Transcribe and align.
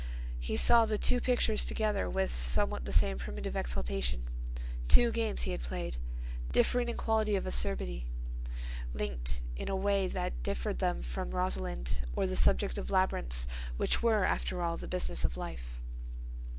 He 0.39 0.57
saw 0.57 0.85
the 0.87 0.97
two 0.97 1.21
pictures 1.21 1.63
together 1.63 2.09
with 2.09 2.35
somewhat 2.35 2.85
the 2.85 2.91
same 2.91 3.19
primitive 3.19 3.55
exaltation—two 3.55 5.11
games 5.11 5.43
he 5.43 5.51
had 5.51 5.61
played, 5.61 5.97
differing 6.51 6.89
in 6.89 6.97
quality 6.97 7.35
of 7.35 7.45
acerbity, 7.45 8.07
linked 8.95 9.41
in 9.55 9.69
a 9.69 9.75
way 9.75 10.07
that 10.07 10.41
differed 10.41 10.79
them 10.79 11.03
from 11.03 11.29
Rosalind 11.35 12.01
or 12.15 12.25
the 12.25 12.35
subject 12.35 12.79
of 12.79 12.89
labyrinths 12.89 13.45
which 13.77 14.01
were, 14.01 14.25
after 14.25 14.63
all, 14.63 14.75
the 14.75 14.87
business 14.87 15.23
of 15.23 15.37
life. 15.37 15.79